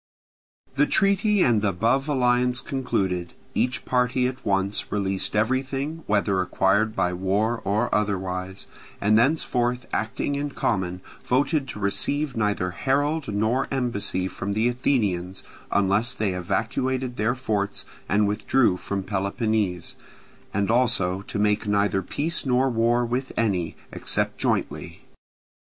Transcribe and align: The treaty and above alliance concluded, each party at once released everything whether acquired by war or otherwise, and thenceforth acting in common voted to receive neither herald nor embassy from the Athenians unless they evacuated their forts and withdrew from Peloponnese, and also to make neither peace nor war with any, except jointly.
The 0.77 0.87
treaty 0.87 1.43
and 1.43 1.63
above 1.63 2.07
alliance 2.09 2.59
concluded, 2.59 3.33
each 3.53 3.85
party 3.85 4.25
at 4.25 4.43
once 4.43 4.91
released 4.91 5.35
everything 5.35 6.01
whether 6.07 6.41
acquired 6.41 6.95
by 6.95 7.13
war 7.13 7.61
or 7.63 7.93
otherwise, 7.93 8.65
and 8.99 9.15
thenceforth 9.15 9.85
acting 9.93 10.33
in 10.33 10.49
common 10.57 11.01
voted 11.23 11.67
to 11.67 11.79
receive 11.79 12.35
neither 12.35 12.71
herald 12.71 13.27
nor 13.31 13.67
embassy 13.69 14.27
from 14.27 14.53
the 14.53 14.67
Athenians 14.67 15.43
unless 15.71 16.15
they 16.15 16.33
evacuated 16.33 17.17
their 17.17 17.35
forts 17.35 17.85
and 18.09 18.27
withdrew 18.27 18.77
from 18.77 19.03
Peloponnese, 19.03 19.95
and 20.51 20.71
also 20.71 21.21
to 21.21 21.37
make 21.37 21.67
neither 21.67 22.01
peace 22.01 22.43
nor 22.43 22.71
war 22.71 23.05
with 23.05 23.31
any, 23.37 23.75
except 23.91 24.39
jointly. 24.39 25.03